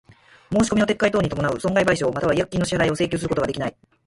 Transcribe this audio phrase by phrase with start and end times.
[0.51, 3.75] 申込みの撤回等に伴う損害賠償又は違約金の支払を請求することができない。